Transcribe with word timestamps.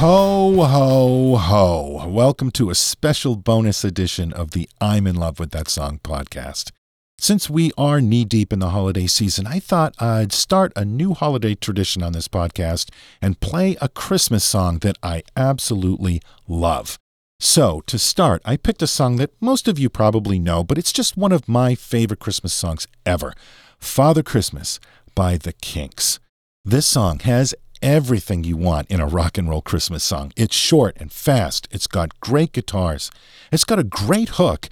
Ho, 0.00 0.64
ho, 0.64 1.36
ho. 1.36 2.08
Welcome 2.08 2.50
to 2.52 2.70
a 2.70 2.74
special 2.74 3.36
bonus 3.36 3.84
edition 3.84 4.32
of 4.32 4.52
the 4.52 4.66
I'm 4.80 5.06
in 5.06 5.14
Love 5.14 5.38
with 5.38 5.50
That 5.50 5.68
Song 5.68 6.00
podcast. 6.02 6.70
Since 7.18 7.50
we 7.50 7.70
are 7.76 8.00
knee 8.00 8.24
deep 8.24 8.50
in 8.50 8.60
the 8.60 8.70
holiday 8.70 9.06
season, 9.06 9.46
I 9.46 9.60
thought 9.60 9.94
I'd 10.00 10.32
start 10.32 10.72
a 10.74 10.86
new 10.86 11.12
holiday 11.12 11.54
tradition 11.54 12.02
on 12.02 12.14
this 12.14 12.28
podcast 12.28 12.88
and 13.20 13.40
play 13.40 13.76
a 13.82 13.90
Christmas 13.90 14.42
song 14.42 14.78
that 14.78 14.96
I 15.02 15.22
absolutely 15.36 16.22
love. 16.48 16.98
So, 17.38 17.82
to 17.82 17.98
start, 17.98 18.40
I 18.46 18.56
picked 18.56 18.80
a 18.80 18.86
song 18.86 19.16
that 19.16 19.34
most 19.38 19.68
of 19.68 19.78
you 19.78 19.90
probably 19.90 20.38
know, 20.38 20.64
but 20.64 20.78
it's 20.78 20.94
just 20.94 21.18
one 21.18 21.30
of 21.30 21.46
my 21.46 21.74
favorite 21.74 22.20
Christmas 22.20 22.54
songs 22.54 22.88
ever 23.04 23.34
Father 23.78 24.22
Christmas 24.22 24.80
by 25.14 25.36
The 25.36 25.52
Kinks. 25.52 26.20
This 26.64 26.86
song 26.86 27.18
has 27.18 27.54
everything 27.82 28.44
you 28.44 28.56
want 28.56 28.90
in 28.90 29.00
a 29.00 29.06
rock 29.06 29.38
and 29.38 29.48
roll 29.48 29.62
Christmas 29.62 30.04
song. 30.04 30.32
It's 30.36 30.54
short 30.54 30.96
and 30.98 31.12
fast, 31.12 31.68
it's 31.70 31.86
got 31.86 32.18
great 32.20 32.52
guitars, 32.52 33.10
it's 33.50 33.64
got 33.64 33.78
a 33.78 33.84
great 33.84 34.30
hook, 34.30 34.68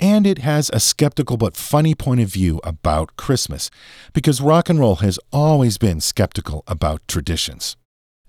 and 0.00 0.26
it 0.26 0.38
has 0.38 0.70
a 0.72 0.80
skeptical 0.80 1.36
but 1.36 1.56
funny 1.56 1.94
point 1.94 2.20
of 2.20 2.28
view 2.28 2.60
about 2.64 3.16
Christmas, 3.16 3.70
because 4.12 4.40
rock 4.40 4.68
and 4.68 4.78
roll 4.78 4.96
has 4.96 5.18
always 5.32 5.78
been 5.78 6.00
skeptical 6.00 6.64
about 6.66 7.06
traditions. 7.06 7.76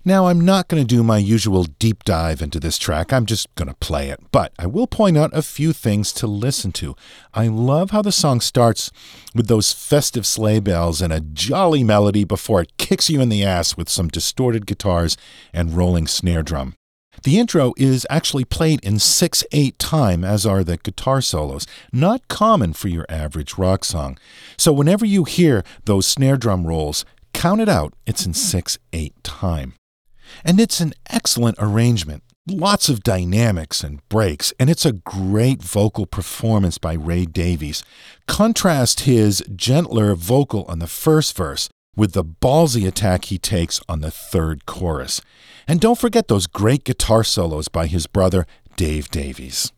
Now, 0.06 0.26
I'm 0.26 0.42
not 0.42 0.68
going 0.68 0.82
to 0.82 0.86
do 0.86 1.02
my 1.02 1.16
usual 1.16 1.64
deep 1.64 2.04
dive 2.04 2.42
into 2.42 2.60
this 2.60 2.76
track, 2.76 3.10
I'm 3.10 3.24
just 3.24 3.52
going 3.54 3.68
to 3.68 3.74
play 3.76 4.10
it, 4.10 4.20
but 4.32 4.52
I 4.58 4.66
will 4.66 4.86
point 4.86 5.16
out 5.16 5.30
a 5.32 5.40
few 5.40 5.72
things 5.72 6.12
to 6.14 6.26
listen 6.26 6.72
to. 6.72 6.94
I 7.32 7.46
love 7.46 7.90
how 7.90 8.02
the 8.02 8.12
song 8.12 8.42
starts 8.42 8.90
with 9.34 9.46
those 9.46 9.72
festive 9.72 10.26
sleigh 10.26 10.60
bells 10.60 11.00
and 11.00 11.10
a 11.10 11.22
jolly 11.22 11.82
melody 11.82 12.24
before 12.24 12.60
it 12.60 12.76
kicks 12.76 13.08
you 13.08 13.22
in 13.22 13.30
the 13.30 13.44
ass 13.44 13.78
with 13.78 13.88
some 13.88 14.08
distorted 14.08 14.66
guitars 14.66 15.16
and 15.54 15.74
rolling 15.74 16.06
snare 16.06 16.42
drum. 16.42 16.74
The 17.22 17.38
intro 17.38 17.72
is 17.78 18.06
actually 18.10 18.44
played 18.44 18.84
in 18.84 18.98
6 18.98 19.44
8 19.52 19.78
time, 19.78 20.22
as 20.22 20.44
are 20.44 20.62
the 20.62 20.76
guitar 20.76 21.22
solos, 21.22 21.66
not 21.94 22.28
common 22.28 22.74
for 22.74 22.88
your 22.88 23.06
average 23.08 23.56
rock 23.56 23.86
song. 23.86 24.18
So 24.58 24.70
whenever 24.70 25.06
you 25.06 25.24
hear 25.24 25.64
those 25.86 26.06
snare 26.06 26.36
drum 26.36 26.66
rolls, 26.66 27.06
count 27.32 27.62
it 27.62 27.70
out, 27.70 27.94
it's 28.04 28.26
in 28.26 28.34
6 28.34 28.78
8 28.92 29.24
time. 29.24 29.72
And 30.44 30.58
it's 30.58 30.80
an 30.80 30.94
excellent 31.10 31.56
arrangement. 31.58 32.22
Lots 32.46 32.88
of 32.88 33.02
dynamics 33.02 33.82
and 33.82 34.06
breaks, 34.08 34.52
and 34.60 34.68
it's 34.68 34.84
a 34.84 34.92
great 34.92 35.62
vocal 35.62 36.04
performance 36.04 36.76
by 36.76 36.92
Ray 36.92 37.24
Davies. 37.24 37.82
Contrast 38.26 39.00
his 39.00 39.42
gentler 39.56 40.14
vocal 40.14 40.64
on 40.68 40.78
the 40.78 40.86
first 40.86 41.34
verse 41.36 41.70
with 41.96 42.12
the 42.12 42.24
ballsy 42.24 42.86
attack 42.86 43.26
he 43.26 43.38
takes 43.38 43.80
on 43.88 44.00
the 44.00 44.10
third 44.10 44.66
chorus. 44.66 45.22
And 45.66 45.80
don't 45.80 45.98
forget 45.98 46.28
those 46.28 46.46
great 46.46 46.84
guitar 46.84 47.24
solos 47.24 47.68
by 47.68 47.86
his 47.86 48.06
brother, 48.06 48.46
Dave 48.76 49.10
Davies. 49.10 49.72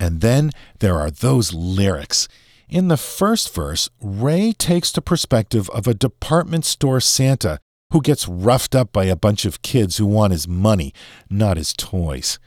And 0.00 0.20
then 0.20 0.50
there 0.80 0.98
are 0.98 1.10
those 1.10 1.52
lyrics. 1.52 2.28
In 2.68 2.88
the 2.88 2.96
first 2.96 3.54
verse, 3.54 3.88
Ray 4.00 4.52
takes 4.52 4.92
the 4.92 5.00
perspective 5.00 5.70
of 5.70 5.86
a 5.86 5.94
department 5.94 6.64
store 6.64 7.00
Santa 7.00 7.60
who 7.90 8.00
gets 8.02 8.28
roughed 8.28 8.74
up 8.74 8.92
by 8.92 9.04
a 9.04 9.16
bunch 9.16 9.44
of 9.44 9.62
kids 9.62 9.96
who 9.96 10.06
want 10.06 10.32
his 10.32 10.46
money, 10.46 10.92
not 11.30 11.56
his 11.56 11.72
toys. 11.72 12.38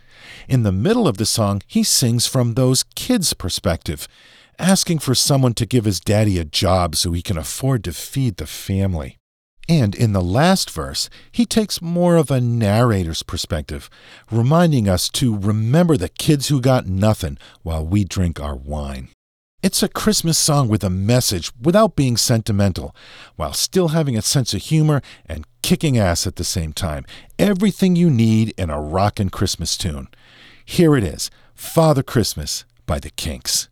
In 0.48 0.64
the 0.64 0.72
middle 0.72 1.08
of 1.08 1.18
the 1.18 1.26
song, 1.26 1.62
he 1.66 1.84
sings 1.84 2.28
from 2.28 2.54
those 2.54 2.84
kids' 2.96 3.34
perspective, 3.34 4.08
asking 4.60 5.00
for 5.00 5.16
someone 5.16 5.54
to 5.56 5.66
give 5.66 5.86
his 5.86 6.00
daddy 6.00 6.38
a 6.38 6.46
job 6.46 6.96
so 6.96 7.12
he 7.12 7.22
can 7.22 7.38
afford 7.38 7.84
to 7.84 7.94
feed 7.94 8.38
the 8.38 8.46
family. 8.46 9.18
And 9.68 9.96
in 9.96 10.14
the 10.14 10.22
last 10.22 10.70
verse, 10.70 11.10
he 11.32 11.46
takes 11.46 11.82
more 11.82 12.18
of 12.18 12.30
a 12.30 12.42
narrator's 12.42 13.24
perspective, 13.24 13.90
reminding 14.30 14.90
us 14.90 15.08
to 15.10 15.38
remember 15.38 15.98
the 15.98 16.10
kids 16.10 16.50
who 16.50 16.62
got 16.62 16.88
nothing 16.88 17.38
while 17.64 17.86
we 17.86 18.04
drink 18.04 18.40
our 18.40 18.56
wine. 18.56 19.10
It's 19.64 19.84
a 19.84 19.88
Christmas 19.88 20.40
song 20.40 20.70
with 20.70 20.84
a 20.84 20.90
message 20.90 21.52
without 21.62 21.96
being 21.96 22.18
sentimental, 22.18 22.96
while 23.36 23.54
still 23.54 23.90
having 23.90 24.18
a 24.18 24.24
sense 24.24 24.56
of 24.56 24.62
humor 24.64 25.04
and 25.28 25.46
kicking 25.62 26.00
ass 26.00 26.26
at 26.26 26.38
the 26.38 26.44
same 26.44 26.74
time. 26.74 27.06
Everything 27.38 27.96
you 27.96 28.10
need 28.10 28.56
in 28.58 28.72
a 28.72 28.82
rockin' 28.82 29.30
Christmas 29.30 29.78
tune. 29.78 30.08
Here 30.66 30.98
it 30.98 31.04
is 31.04 31.30
Father 31.54 32.02
Christmas 32.02 32.66
by 32.88 32.98
the 32.98 33.12
Kinks. 33.12 33.71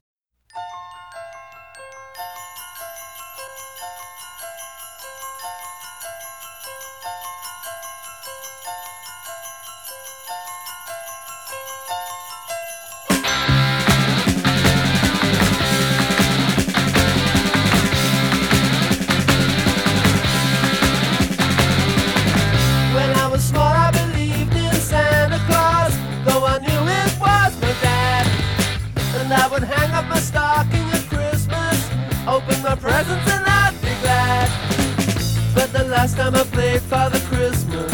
Last 36.02 36.16
time 36.16 36.34
I 36.34 36.44
played 36.44 36.82
Father 36.84 37.20
Christmas, 37.28 37.92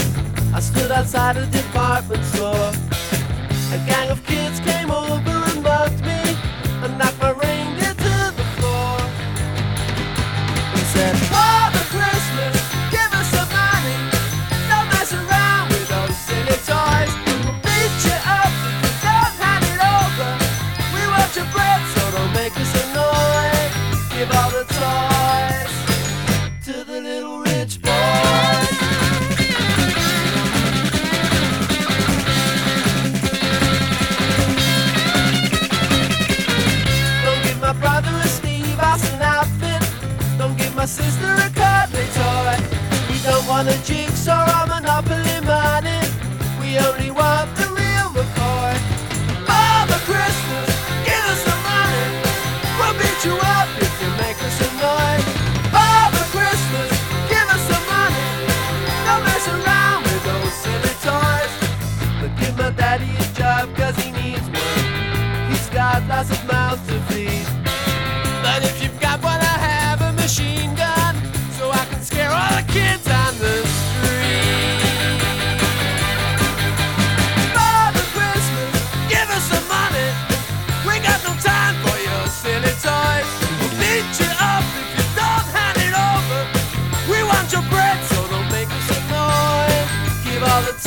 I 0.54 0.60
stood 0.60 0.92
outside 0.92 1.38
a 1.38 1.46
department 1.48 2.24
store. 2.26 2.72
A 3.74 3.80
gang 3.88 4.12
of 4.12 4.24
kids 4.28 4.60
came 4.60 4.92
over 4.92 5.38
and 5.50 5.64
mugged 5.64 6.06
me 6.06 6.25
want 43.56 43.70
a 43.70 43.84
jigsaw 43.86 44.64
or 44.64 44.68
Monopoly 44.68 45.40
money. 45.46 46.02
We 46.60 46.78
only 46.78 47.10
want 47.10 47.55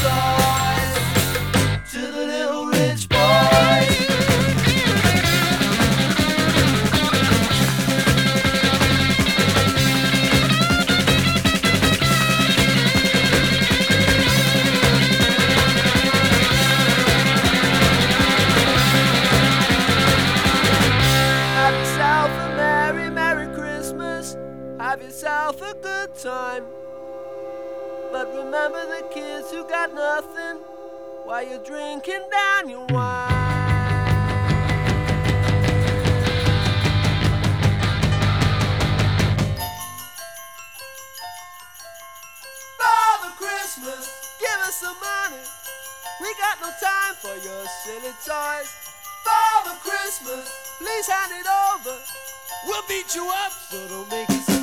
Give 0.00 0.37
kids 29.28 29.50
who 29.50 29.62
got 29.68 29.92
nothing 29.94 30.56
while 31.24 31.44
you're 31.46 31.64
drinking 31.64 32.24
down 32.30 32.68
your 32.68 32.86
wine. 32.86 33.28
Father 42.78 43.32
Christmas, 43.36 44.02
give 44.40 44.60
us 44.66 44.76
some 44.76 44.96
money. 45.00 45.44
We 46.20 46.28
got 46.44 46.56
no 46.62 46.70
time 46.80 47.14
for 47.22 47.34
your 47.46 47.64
silly 47.84 48.14
toys. 48.24 48.70
Father 49.24 49.76
Christmas, 49.82 50.44
please 50.78 51.06
hand 51.06 51.32
it 51.32 51.46
over. 51.46 51.96
We'll 52.66 52.82
beat 52.88 53.14
you 53.14 53.28
up, 53.44 53.52
so 53.52 53.88
don't 53.88 54.10
make 54.10 54.30
us 54.30 54.57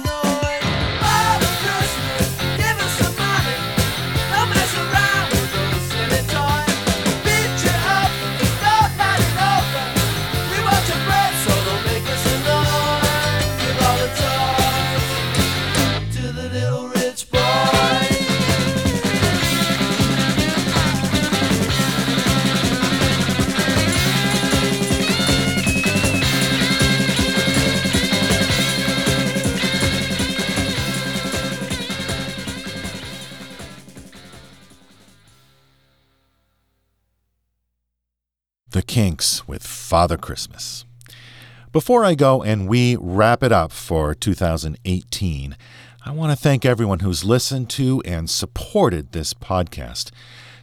Kinks 38.96 39.46
with 39.46 39.68
Father 39.68 40.16
Christmas. 40.16 40.86
Before 41.74 42.06
I 42.06 42.16
go 42.16 42.42
and 42.42 42.66
we 42.66 42.96
wrap 42.96 43.44
it 43.44 43.52
up 43.52 43.74
for 43.74 44.16
2018, 44.16 45.58
I 46.06 46.12
want 46.12 46.32
to 46.32 46.42
thank 46.42 46.64
everyone 46.64 47.00
who's 47.00 47.26
listened 47.26 47.70
to 47.72 48.02
and 48.06 48.30
supported 48.30 49.12
this 49.12 49.34
podcast. 49.34 50.12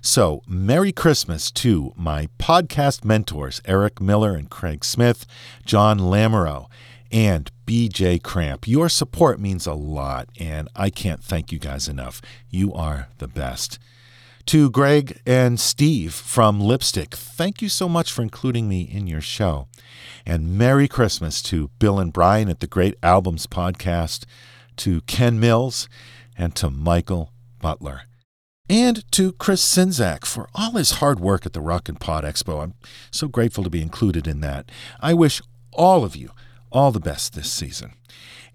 So, 0.01 0.41
Merry 0.47 0.93
Christmas 0.93 1.51
to 1.51 1.93
my 1.95 2.31
podcast 2.39 3.05
mentors, 3.05 3.61
Eric 3.67 4.01
Miller 4.01 4.35
and 4.35 4.49
Craig 4.49 4.83
Smith, 4.83 5.27
John 5.67 5.99
Lamoureux, 5.99 6.71
and 7.11 7.51
BJ 7.67 8.23
Cramp. 8.23 8.67
Your 8.67 8.89
support 8.89 9.41
means 9.41 9.67
a 9.67 9.75
lot, 9.75 10.31
and 10.41 10.71
I 10.75 10.89
can't 10.89 11.23
thank 11.23 11.53
you 11.53 11.59
guys 11.59 11.87
enough. 11.87 12.23
You 12.49 12.73
are 12.73 13.09
the 13.19 13.29
best. 13.29 13.79
To 14.47 14.71
Greg 14.71 15.21
and 15.25 15.59
Steve 15.59 16.13
from 16.13 16.61
Lipstick, 16.61 17.15
thank 17.15 17.63
you 17.63 17.69
so 17.69 17.89
much 17.89 18.13
for 18.13 18.23
including 18.23 18.69
me 18.69 18.83
in 18.83 19.07
your 19.07 19.21
show. 19.21 19.69
And 20.27 20.59
Merry 20.59 20.89
Christmas 20.89 21.41
to 21.45 21.71
Bill 21.79 21.99
and 21.99 22.13
Brian 22.13 22.49
at 22.49 22.61
the 22.61 22.67
Great 22.67 22.95
Albums 23.03 23.47
Podcast, 23.47 24.25
to 24.79 25.01
Ken 25.03 25.39
Mills, 25.39 25.89
and 26.37 26.55
to 26.57 26.71
Michael 26.71 27.33
Butler. 27.61 28.03
And 28.69 29.11
to 29.13 29.33
Chris 29.33 29.63
Sinzak 29.63 30.27
for 30.27 30.49
all 30.55 30.73
his 30.73 30.93
hard 30.93 31.21
work 31.21 31.47
at 31.47 31.53
the 31.53 31.61
Rock 31.61 31.89
and 31.89 32.01
Pod 32.01 32.25
Expo. 32.25 32.63
I'm 32.63 32.75
so 33.11 33.29
grateful 33.29 33.65
to 33.65 33.71
be 33.71 33.81
included 33.81 34.27
in 34.27 34.41
that. 34.41 34.71
I 35.01 35.15
wish 35.15 35.41
all 35.73 36.05
of 36.05 36.17
you 36.17 36.31
all 36.71 36.91
the 36.91 37.01
best 37.01 37.35
this 37.35 37.51
season. 37.51 37.93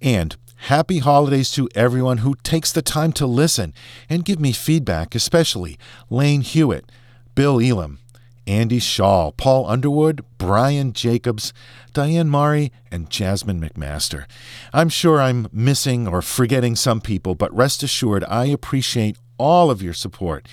And 0.02 0.36
happy 0.58 1.00
holidays 1.00 1.52
to 1.52 1.70
everyone 1.76 2.20
who 2.20 2.36
takes 2.44 2.72
the 2.72 2.82
time 2.82 3.12
to 3.14 3.26
listen 3.26 3.74
and 4.10 4.26
give 4.26 4.40
me 4.40 4.52
feedback, 4.52 5.16
especially 5.16 5.78
Lane 6.10 6.42
Hewitt, 6.42 6.92
Bill 7.36 7.62
Elam, 7.62 8.00
Andy 8.48 8.80
Shaw, 8.80 9.32
Paul 9.32 9.66
Underwood, 9.68 10.24
Brian 10.38 10.94
Jacobs, 10.94 11.54
Diane 11.94 12.30
Mari, 12.30 12.72
and 12.92 13.10
Jasmine 13.10 13.62
McMaster. 13.62 14.26
I'm 14.74 14.90
sure 14.90 15.22
I'm 15.22 15.48
missing 15.52 16.08
or 16.08 16.22
forgetting 16.22 16.76
some 16.76 17.02
people, 17.02 17.36
but 17.36 17.54
rest 17.56 17.84
assured 17.84 18.24
I 18.24 18.46
appreciate 18.46 19.18
all 19.38 19.70
of 19.70 19.82
your 19.82 19.94
support. 19.94 20.48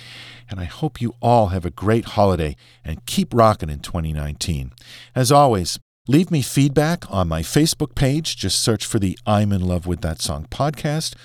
And 0.49 0.59
I 0.59 0.65
hope 0.65 1.01
you 1.01 1.15
all 1.21 1.47
have 1.47 1.65
a 1.65 1.71
great 1.71 2.05
holiday 2.05 2.55
and 2.83 3.05
keep 3.05 3.33
rocking 3.33 3.69
in 3.69 3.79
2019. 3.79 4.73
As 5.15 5.31
always, 5.31 5.79
Leave 6.07 6.29
me 6.29 6.43
feedback 6.43 7.03
on 7.09 7.27
my 7.27 7.41
Facebook 7.41 7.95
page. 7.95 8.37
Just 8.37 8.61
search 8.61 8.85
for 8.85 8.99
the 8.99 9.17
I'm 9.25 9.51
in 9.51 9.61
love 9.61 9.87
with 9.87 10.01
that 10.01 10.21
song 10.21 10.45
podcast 10.51 11.15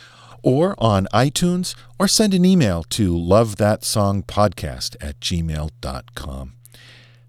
or 0.42 0.74
on 0.78 1.06
iTunes 1.12 1.74
or 1.98 2.08
send 2.08 2.32
an 2.32 2.46
email 2.46 2.82
to 2.84 3.12
lovethatsongpodcast 3.12 4.96
at 4.98 5.20
gmail.com. 5.20 6.52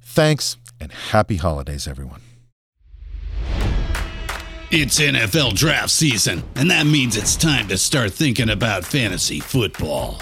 Thanks 0.02 0.58
and 0.80 0.92
happy 0.92 1.36
holidays, 1.36 1.88
everyone. 1.88 2.22
It's 4.74 5.02
NFL 5.02 5.56
draft 5.56 5.90
season, 5.90 6.44
and 6.56 6.72
that 6.72 6.86
means 6.86 7.18
it's 7.18 7.36
time 7.36 7.68
to 7.68 7.78
start 7.78 8.14
thinking 8.14 8.50
about 8.50 8.86
fantasy 8.86 9.42
football. 9.42 10.22